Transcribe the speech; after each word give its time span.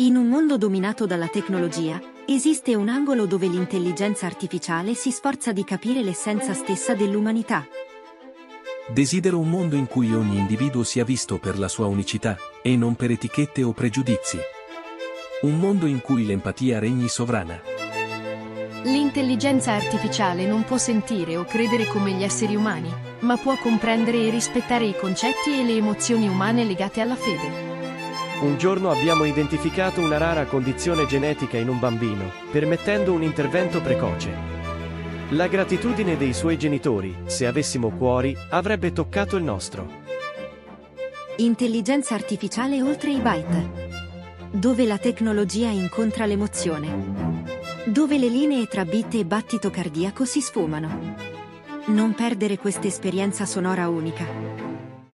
In 0.00 0.14
un 0.14 0.28
mondo 0.28 0.56
dominato 0.56 1.06
dalla 1.06 1.26
tecnologia, 1.26 2.00
esiste 2.24 2.76
un 2.76 2.88
angolo 2.88 3.26
dove 3.26 3.48
l'intelligenza 3.48 4.26
artificiale 4.26 4.94
si 4.94 5.10
sforza 5.10 5.50
di 5.50 5.64
capire 5.64 6.02
l'essenza 6.02 6.54
stessa 6.54 6.94
dell'umanità. 6.94 7.66
Desidero 8.86 9.40
un 9.40 9.50
mondo 9.50 9.74
in 9.74 9.88
cui 9.88 10.14
ogni 10.14 10.38
individuo 10.38 10.84
sia 10.84 11.02
visto 11.04 11.38
per 11.38 11.58
la 11.58 11.66
sua 11.66 11.86
unicità, 11.86 12.36
e 12.62 12.76
non 12.76 12.94
per 12.94 13.10
etichette 13.10 13.64
o 13.64 13.72
pregiudizi. 13.72 14.38
Un 15.42 15.58
mondo 15.58 15.86
in 15.86 16.00
cui 16.00 16.24
l'empatia 16.24 16.78
regni 16.78 17.08
sovrana. 17.08 17.60
L'intelligenza 18.84 19.72
artificiale 19.72 20.46
non 20.46 20.62
può 20.62 20.78
sentire 20.78 21.36
o 21.36 21.44
credere 21.44 21.88
come 21.88 22.12
gli 22.12 22.22
esseri 22.22 22.54
umani, 22.54 22.92
ma 23.20 23.36
può 23.36 23.58
comprendere 23.58 24.28
e 24.28 24.30
rispettare 24.30 24.84
i 24.84 24.96
concetti 24.96 25.58
e 25.58 25.64
le 25.64 25.74
emozioni 25.74 26.28
umane 26.28 26.62
legate 26.62 27.00
alla 27.00 27.16
fede. 27.16 27.67
Un 28.40 28.56
giorno 28.56 28.90
abbiamo 28.90 29.24
identificato 29.24 30.00
una 30.00 30.16
rara 30.16 30.44
condizione 30.44 31.06
genetica 31.06 31.56
in 31.56 31.68
un 31.68 31.80
bambino, 31.80 32.30
permettendo 32.52 33.12
un 33.12 33.24
intervento 33.24 33.80
precoce. 33.80 34.32
La 35.30 35.48
gratitudine 35.48 36.16
dei 36.16 36.32
suoi 36.32 36.56
genitori, 36.56 37.16
se 37.24 37.48
avessimo 37.48 37.90
cuori, 37.90 38.36
avrebbe 38.50 38.92
toccato 38.92 39.36
il 39.36 39.42
nostro. 39.42 39.90
Intelligenza 41.38 42.14
artificiale 42.14 42.80
oltre 42.80 43.10
i 43.10 43.18
byte. 43.18 43.70
Dove 44.52 44.86
la 44.86 44.98
tecnologia 44.98 45.70
incontra 45.70 46.24
l'emozione. 46.24 47.44
Dove 47.86 48.18
le 48.18 48.28
linee 48.28 48.66
tra 48.66 48.84
bit 48.84 49.14
e 49.14 49.24
battito 49.24 49.68
cardiaco 49.68 50.24
si 50.24 50.40
sfumano. 50.40 51.16
Non 51.86 52.14
perdere 52.14 52.56
questa 52.56 52.86
esperienza 52.86 53.44
sonora 53.46 53.88
unica. 53.88 54.77